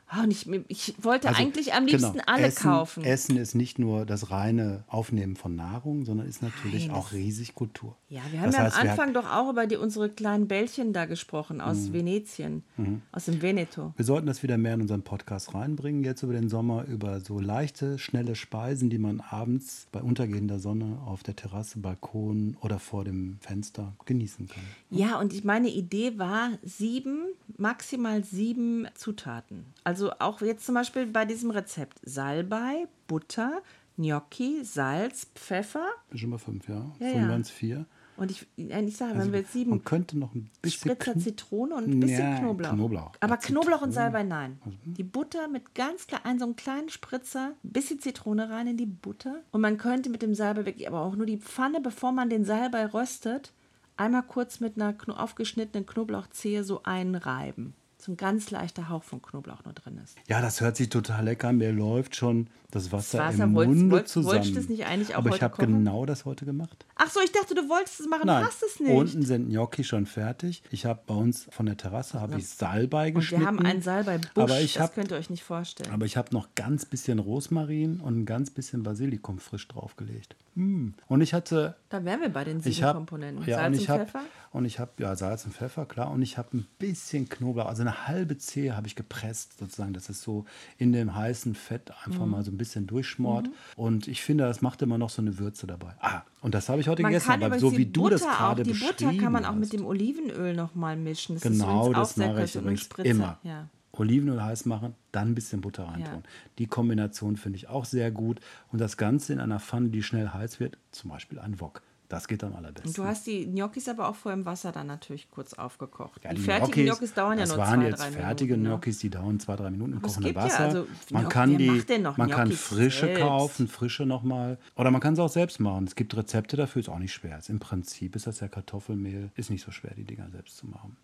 Ah, 0.08 0.24
und 0.24 0.32
ich, 0.32 0.48
ich 0.68 0.94
wollte 1.02 1.28
Also, 1.28 1.40
eigentlich 1.40 1.72
am 1.72 1.86
genau, 1.86 1.98
liebsten 1.98 2.20
alle 2.26 2.48
Essen, 2.48 2.62
kaufen. 2.62 3.04
Essen 3.04 3.36
ist 3.36 3.54
nicht 3.54 3.78
nur 3.78 4.06
das 4.06 4.32
reine 4.32 4.82
Aufnehmen 4.88 5.36
von 5.36 5.54
Nahrung, 5.54 6.04
sondern 6.04 6.28
ist 6.28 6.42
natürlich 6.42 6.88
Nein, 6.88 6.96
auch 6.96 7.12
riesig 7.12 7.54
Kultur. 7.54 7.96
Ja, 8.08 8.20
wir 8.30 8.40
haben 8.40 8.46
Das 8.50 8.56
ja 8.56 8.64
heißt, 8.64 8.80
am 8.80 8.88
Anfang 8.88 9.14
doch 9.14 9.30
auch 9.30 9.50
über 9.50 9.66
die, 9.66 9.76
unsere 9.76 10.08
kleinen 10.10 10.46
Bällchen 10.48 10.92
da 10.92 11.04
gesprochen 11.06 11.60
aus 11.60 11.92
Venetien, 11.92 12.64
aus 13.12 13.24
dem 13.26 13.40
Veneto. 13.40 13.92
Wir 13.96 14.04
sollten 14.04 14.26
das 14.26 14.42
wieder 14.42 14.58
mehr 14.58 14.74
in 14.74 14.82
unseren 14.82 15.02
Podcast 15.02 15.54
reinbringen, 15.54 16.04
jetzt 16.04 16.22
über 16.22 16.32
den 16.32 16.48
Sommer, 16.48 16.84
über 16.86 17.20
so 17.20 17.38
leichte, 17.40 17.98
schnelle 17.98 18.34
Speisen, 18.34 18.90
die 18.90 18.98
man 18.98 19.20
abends 19.20 19.86
bei 19.90 20.00
untergehender 20.24 20.58
Sonne 20.58 20.98
auf 21.06 21.22
der 21.22 21.36
Terrasse, 21.36 21.78
Balkon 21.78 22.56
oder 22.60 22.78
vor 22.78 23.04
dem 23.04 23.38
Fenster 23.40 23.94
genießen 24.06 24.48
kann. 24.48 24.62
Ja, 24.90 25.18
und 25.18 25.32
ich 25.32 25.44
meine 25.44 25.68
Idee 25.68 26.18
war 26.18 26.50
sieben, 26.62 27.26
maximal 27.58 28.24
sieben 28.24 28.86
Zutaten. 28.94 29.66
Also 29.84 30.12
auch 30.18 30.40
jetzt 30.40 30.64
zum 30.66 30.74
Beispiel 30.74 31.06
bei 31.06 31.24
diesem 31.24 31.50
Rezept 31.50 31.98
Salbei, 32.02 32.86
Butter, 33.06 33.62
Gnocchi, 33.96 34.64
Salz, 34.64 35.28
Pfeffer. 35.34 35.86
Ist 36.10 36.20
schon 36.20 36.30
mal 36.30 36.38
fünf, 36.38 36.68
ja? 36.68 36.74
Ja, 36.74 36.92
Vorhin 36.98 37.22
ja. 37.22 37.28
waren 37.28 37.40
es 37.42 37.50
vier. 37.50 37.86
Und 38.16 38.30
ich, 38.30 38.46
ich 38.56 38.96
sage, 38.96 39.12
wenn 39.12 39.20
Also, 39.20 39.32
wir 39.32 39.40
jetzt 39.40 39.52
sieben 39.52 39.70
man 39.70 39.84
könnte 39.84 40.18
noch 40.18 40.34
ein 40.34 40.50
bisschen 40.62 40.90
Spritzer 40.92 41.18
Zitrone 41.18 41.74
und 41.74 41.84
ein 41.88 42.00
bisschen 42.00 42.18
Ja, 42.20 42.38
Knoblauch. 42.38 42.70
Knoblauch. 42.72 43.12
Aber 43.20 43.34
Ja, 43.34 43.40
Knoblauch 43.40 43.82
und. 43.82 43.92
Salbei 43.92 44.22
nein. 44.22 44.58
Die 44.84 45.02
Butter 45.02 45.48
mit 45.48 45.74
ganz 45.74 46.06
klein, 46.06 46.20
einen 46.24 46.38
so 46.38 46.44
einen 46.44 46.56
kleinen 46.56 46.88
Spritzer, 46.90 47.54
ein 47.64 47.72
bisschen 47.72 47.98
Zitrone 47.98 48.48
rein 48.50 48.68
in 48.68 48.76
die 48.76 48.86
Butter. 48.86 49.40
Und 49.50 49.60
man 49.60 49.78
könnte 49.78 50.10
mit 50.10 50.22
dem 50.22 50.34
Salbei 50.34 50.66
wirklich, 50.66 50.86
aber 50.86 51.00
auch 51.00 51.16
nur 51.16 51.26
die 51.26 51.38
Pfanne, 51.38 51.80
bevor 51.80 52.12
man 52.12 52.30
den 52.30 52.44
Salbei 52.44 52.86
röstet, 52.86 53.52
einmal 53.96 54.22
kurz 54.22 54.60
mit 54.60 54.80
einer 54.80 54.94
aufgeschnittenen 55.08 55.86
Knoblauchzehe 55.86 56.64
so 56.64 56.82
einreiben. 56.84 57.74
So 58.04 58.12
ein 58.12 58.18
ganz 58.18 58.50
leichter 58.50 58.90
Hauch 58.90 59.02
von 59.02 59.22
Knoblauch 59.22 59.64
nur 59.64 59.72
drin 59.72 59.98
ist. 60.04 60.14
Ja, 60.28 60.42
das 60.42 60.60
hört 60.60 60.76
sich 60.76 60.90
total 60.90 61.24
lecker 61.24 61.48
an. 61.48 61.56
Mir 61.56 61.72
läuft 61.72 62.16
schon 62.16 62.48
das 62.70 62.92
Wasser, 62.92 63.18
Wasser, 63.20 63.44
im 63.44 63.54
wollt's- 63.54 63.68
Munde 63.74 63.96
wollt's- 63.96 64.12
zusammen. 64.12 64.34
wolltest 64.34 64.50
du 64.50 64.54
das 64.60 64.68
nicht 64.68 64.84
eigentlich 64.84 65.14
auch 65.14 65.20
Aber 65.20 65.34
ich 65.34 65.40
habe 65.40 65.56
genau 65.64 66.04
das 66.04 66.26
heute 66.26 66.44
gemacht. 66.44 66.84
Ach 66.96 67.08
so, 67.08 67.20
ich 67.24 67.32
dachte, 67.32 67.54
du 67.54 67.66
wolltest 67.66 68.00
es 68.00 68.06
machen, 68.06 68.26
Nein, 68.26 68.44
hast 68.44 68.62
es 68.62 68.78
nicht. 68.78 68.90
unten 68.92 69.22
sind 69.22 69.48
Gnocchi 69.48 69.84
schon 69.84 70.04
fertig. 70.04 70.62
Ich 70.70 70.84
habe 70.84 71.00
bei 71.06 71.14
uns 71.14 71.46
von 71.50 71.64
der 71.64 71.78
Terrasse 71.78 72.20
habe 72.20 72.36
ich 72.38 72.46
Salbei 72.46 73.08
und 73.08 73.14
geschnitten. 73.14 73.40
wir 73.42 73.46
haben 73.48 73.58
einen 73.60 73.80
Salbei-Busch, 73.80 74.30
aber 74.36 74.60
ich 74.60 74.74
das 74.74 74.82
habe 74.82 74.92
könnt 74.96 75.10
ihr 75.10 75.16
euch 75.16 75.30
nicht 75.30 75.42
vorstellen. 75.44 75.90
aber 75.90 76.04
ich 76.04 76.18
habe 76.18 76.28
noch 76.34 76.48
ganz 76.56 76.84
bisschen 76.84 77.18
Rosmarin 77.18 78.00
und 78.00 78.18
ein 78.18 78.26
ganz 78.26 78.50
bisschen 78.50 78.82
Basilikum 78.82 79.38
frisch 79.38 79.66
draufgelegt. 79.68 80.36
Mm. 80.54 80.90
Und 81.08 81.20
ich 81.20 81.34
hatte 81.34 81.76
da 81.88 82.04
wären 82.04 82.20
wir 82.20 82.28
bei 82.28 82.44
den 82.44 82.60
sieben 82.60 82.82
habe 82.84 82.98
Komponenten. 82.98 83.44
ja, 83.46 83.56
Salz 83.58 83.66
und 83.66 83.74
und 83.74 83.80
ich 83.82 83.88
habe 83.88 84.04
Pfeffer. 84.04 84.20
und 84.52 84.64
ich 84.64 84.78
habe 84.78 84.90
ja 84.98 85.16
Salz 85.16 85.44
und 85.44 85.52
Pfeffer 85.54 85.86
klar 85.86 86.10
und 86.10 86.22
ich 86.22 86.38
habe 86.38 86.56
ein 86.56 86.66
bisschen 86.78 87.28
Knoblauch, 87.28 87.66
also 87.66 87.82
eine 87.82 88.06
halbe 88.06 88.38
Zehe 88.38 88.76
habe 88.76 88.86
ich 88.86 88.96
gepresst 88.96 89.58
sozusagen, 89.58 89.92
dass 89.94 90.08
es 90.08 90.22
so 90.22 90.44
in 90.78 90.92
dem 90.92 91.14
heißen 91.14 91.54
Fett 91.54 91.92
einfach 92.04 92.26
mal 92.26 92.42
so 92.44 92.50
ein 92.50 92.56
bisschen 92.56 92.86
durchschmort 92.86 93.48
und 93.76 94.08
ich 94.08 94.22
finde, 94.22 94.44
das 94.44 94.60
macht 94.62 94.82
immer 94.82 94.98
noch 94.98 95.10
so 95.10 95.22
eine 95.22 95.38
Würze 95.38 95.66
dabei. 95.66 95.94
Ah, 96.00 96.22
und 96.40 96.54
das 96.54 96.68
habe 96.68 96.80
ich 96.80 96.88
heute 96.88 97.02
Man 97.02 97.12
gegessen, 97.12 97.28
kann 97.28 97.42
aber 97.42 97.58
so 97.58 97.70
die 97.70 97.78
wie 97.78 97.86
du 97.86 98.02
Butter 98.02 98.14
das 98.16 98.22
gerade 98.22 98.62
auch, 98.62 98.64
Die 98.64 98.70
beschrieben 98.70 99.10
Butter 99.10 99.22
kann 99.22 99.32
man 99.32 99.44
auch 99.44 99.50
hast. 99.50 99.58
mit 99.60 99.72
dem 99.72 99.86
Olivenöl 99.86 100.54
nochmal 100.54 100.96
mischen. 100.96 101.36
Das 101.36 101.42
Genau, 101.42 101.92
das 101.92 102.16
mache 102.16 102.44
ich. 102.44 102.56
Und 102.56 102.62
übrigens 102.62 102.88
immer. 103.02 103.38
Ja. 103.42 103.68
Olivenöl 103.98 104.42
heiß 104.42 104.66
machen, 104.66 104.94
dann 105.12 105.28
ein 105.28 105.34
bisschen 105.34 105.60
Butter 105.60 105.84
reintun. 105.84 106.22
Ja. 106.22 106.30
Die 106.58 106.66
Kombination 106.66 107.36
finde 107.36 107.56
ich 107.56 107.68
auch 107.68 107.84
sehr 107.84 108.10
gut. 108.10 108.40
Und 108.72 108.80
das 108.80 108.96
Ganze 108.96 109.32
in 109.32 109.40
einer 109.40 109.60
Pfanne, 109.60 109.88
die 109.88 110.02
schnell 110.02 110.28
heiß 110.28 110.60
wird, 110.60 110.78
zum 110.90 111.10
Beispiel 111.10 111.38
ein 111.38 111.60
Wok. 111.60 111.82
Das 112.08 112.28
geht 112.28 112.44
am 112.44 112.54
allerbesten. 112.54 112.90
Und 112.90 112.98
du 112.98 113.04
hast 113.04 113.26
die 113.26 113.46
Gnocchis 113.46 113.88
aber 113.88 114.08
auch 114.08 114.14
vorher 114.14 114.38
im 114.38 114.44
Wasser 114.44 114.72
dann 114.72 114.86
natürlich 114.86 115.30
kurz 115.30 115.54
aufgekocht. 115.54 116.22
Ja, 116.22 116.34
die, 116.34 116.40
fertigen 116.40 116.84
Gnocchis, 116.84 117.14
dauern 117.14 117.38
ja 117.38 117.44
das 117.44 117.48
nur 117.48 117.58
waren 117.58 117.80
zwei, 117.80 117.88
jetzt 117.88 118.02
drei 118.02 118.10
fertige 118.12 118.52
Minuten. 118.52 118.62
ne? 118.62 118.68
Gnocchis, 118.76 118.98
die 118.98 119.10
dauern 119.10 119.40
zwei, 119.40 119.56
drei 119.56 119.70
Minuten 119.70 119.94
im 119.94 120.02
kochenden 120.02 120.24
gibt 120.24 120.36
ja, 120.36 120.44
Wasser. 120.44 120.60
also, 120.60 120.86
man 121.10 121.28
kann 121.30 121.56
die, 121.56 121.82
man 122.16 122.30
kann 122.30 122.48
Gnocchis 122.48 122.60
frische 122.60 123.06
selbst? 123.06 123.22
kaufen, 123.22 123.68
frische 123.68 124.04
nochmal. 124.04 124.58
Oder 124.76 124.90
man 124.90 125.00
kann 125.00 125.14
es 125.14 125.18
auch 125.18 125.30
selbst 125.30 125.60
machen. 125.60 125.86
Es 125.86 125.96
gibt 125.96 126.14
Rezepte 126.14 126.56
dafür, 126.56 126.80
ist 126.80 126.88
auch 126.88 126.98
nicht 126.98 127.12
schwer. 127.12 127.40
Im 127.48 127.58
Prinzip 127.58 128.14
ist 128.14 128.26
das 128.26 128.38
ja 128.40 128.48
Kartoffelmehl, 128.48 129.30
ist 129.34 129.50
nicht 129.50 129.64
so 129.64 129.72
schwer, 129.72 129.92
die 129.96 130.04
Dinger 130.04 130.28
selbst 130.30 130.58
zu 130.58 130.66
machen. 130.66 130.96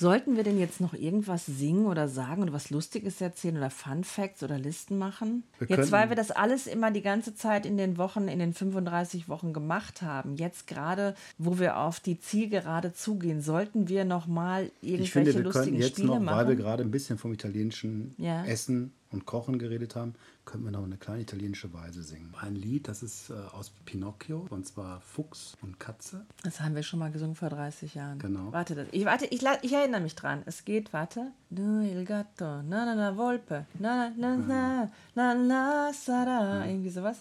Sollten 0.00 0.36
wir 0.36 0.44
denn 0.44 0.58
jetzt 0.58 0.80
noch 0.80 0.94
irgendwas 0.94 1.44
singen 1.44 1.84
oder 1.84 2.08
sagen 2.08 2.42
oder 2.42 2.54
was 2.54 2.70
Lustiges 2.70 3.20
erzählen 3.20 3.58
oder 3.58 3.68
Fun 3.68 4.02
Facts 4.02 4.42
oder 4.42 4.58
Listen 4.58 4.96
machen? 4.96 5.42
Wir 5.58 5.68
jetzt, 5.76 5.92
weil 5.92 6.08
wir 6.08 6.16
das 6.16 6.30
alles 6.30 6.66
immer 6.66 6.90
die 6.90 7.02
ganze 7.02 7.34
Zeit 7.34 7.66
in 7.66 7.76
den 7.76 7.98
Wochen, 7.98 8.26
in 8.26 8.38
den 8.38 8.54
35 8.54 9.28
Wochen 9.28 9.52
gemacht 9.52 10.00
haben, 10.00 10.36
jetzt 10.36 10.66
gerade, 10.66 11.14
wo 11.36 11.58
wir 11.58 11.76
auf 11.76 12.00
die 12.00 12.18
Zielgerade 12.18 12.94
zugehen, 12.94 13.42
sollten 13.42 13.88
wir 13.88 14.06
noch 14.06 14.26
mal 14.26 14.70
Ich 14.80 14.88
irgendwelche 14.92 15.12
finde, 15.12 15.34
wir 15.34 15.42
lustigen 15.42 15.64
könnten 15.66 15.80
jetzt 15.82 15.90
Spiele 15.98 16.06
noch, 16.08 16.20
machen? 16.20 16.38
weil 16.38 16.48
wir 16.48 16.56
gerade 16.56 16.82
ein 16.82 16.90
bisschen 16.90 17.18
vom 17.18 17.34
italienischen 17.34 18.14
Ja. 18.16 18.42
Essen 18.46 18.92
und 19.10 19.26
Kochen 19.26 19.58
geredet 19.58 19.96
haben, 19.96 20.14
können 20.50 20.64
wir 20.64 20.72
noch 20.72 20.82
eine 20.82 20.96
kleine 20.96 21.22
italienische 21.22 21.72
Weise 21.72 22.02
singen. 22.02 22.34
Ein 22.40 22.56
Lied, 22.56 22.88
das 22.88 23.04
ist 23.04 23.30
äh, 23.30 23.34
aus 23.34 23.70
Pinocchio, 23.84 24.46
und 24.50 24.66
zwar 24.66 25.00
Fuchs 25.00 25.56
und 25.62 25.78
Katze. 25.78 26.26
Das 26.42 26.60
haben 26.60 26.74
wir 26.74 26.82
schon 26.82 26.98
mal 26.98 27.12
gesungen 27.12 27.36
vor 27.36 27.50
30 27.50 27.94
Jahren. 27.94 28.18
Genau. 28.18 28.52
Warte, 28.52 28.88
ich, 28.90 29.04
warte 29.04 29.26
ich, 29.26 29.42
ich 29.62 29.72
erinnere 29.72 30.00
mich 30.00 30.16
dran. 30.16 30.42
Es 30.46 30.64
geht, 30.64 30.92
warte. 30.92 31.28
Du 31.50 31.80
il 31.80 32.04
gatto, 32.04 32.62
na 32.62 32.84
na 32.84 32.94
na 32.94 33.16
volpe, 33.16 33.66
na 33.78 34.10
na 34.16 34.36
na 34.36 34.90
na 35.14 35.34
na 35.34 35.92
sarà. 35.92 36.66
Irgendwie 36.66 36.90
sowas. 36.90 37.18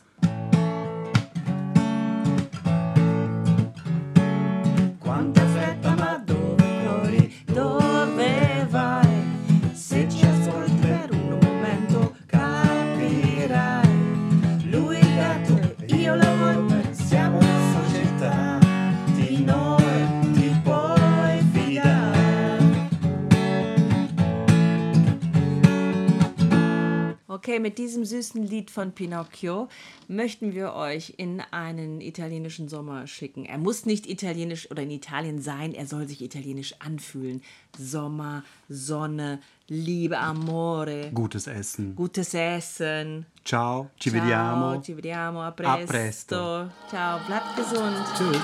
Okay, 27.40 27.60
mit 27.60 27.78
diesem 27.78 28.04
süßen 28.04 28.44
Lied 28.44 28.70
von 28.70 28.92
Pinocchio 28.92 29.70
möchten 30.10 30.54
wir 30.54 30.74
euch 30.74 31.14
in 31.16 31.42
einen 31.52 32.02
italienischen 32.02 32.68
Sommer 32.68 33.08
schicken. 33.08 33.46
Er 33.46 33.58
muss 33.58 33.86
nicht 33.86 34.10
italienisch 34.10 34.70
oder 34.72 34.84
in 34.84 34.92
Italien 34.92 35.42
sein, 35.42 35.74
er 35.74 35.86
soll 35.86 36.06
sich 36.06 36.22
italienisch 36.22 36.76
anfühlen. 36.80 37.42
Sommer, 37.78 38.44
Sonne, 38.68 39.40
Liebe, 39.70 40.18
Amore, 40.18 41.12
Gutes 41.14 41.48
Essen. 41.48 41.96
gutes 41.96 42.34
Essen. 42.34 43.26
Ciao, 43.46 43.90
ci 43.98 44.10
Ciao, 44.10 44.22
vediamo. 44.22 44.82
ci 44.82 44.94
vediamo, 44.98 45.40
a 45.42 45.48
A 45.48 45.52
presto. 45.52 45.86
presto. 45.88 46.70
Ciao, 46.90 47.20
bleibt 47.26 47.56
gesund. 47.56 47.96
Tschüss. 48.18 48.42